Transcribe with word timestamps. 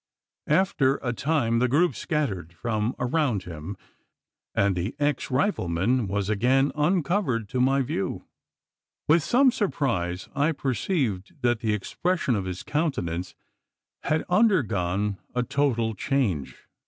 After 0.47 0.95
a 1.03 1.13
time, 1.13 1.59
the 1.59 1.67
group 1.67 1.93
scattered 1.93 2.53
from 2.53 2.95
around 2.97 3.43
him, 3.43 3.77
and 4.55 4.75
the 4.75 4.95
ex 4.97 5.29
rifleman 5.29 6.07
was 6.07 6.27
again 6.27 6.71
uncovered 6.73 7.47
to 7.49 7.61
my 7.61 7.83
view. 7.83 8.25
With 9.07 9.21
some 9.21 9.51
surprise, 9.51 10.27
I 10.33 10.53
perceived 10.53 11.43
that 11.43 11.59
the 11.59 11.73
expression 11.75 12.33
of 12.35 12.45
his 12.45 12.63
countenance 12.63 13.35
had 14.01 14.23
undergone 14.27 15.19
a 15.35 15.43
total 15.43 15.93
change. 15.93 16.55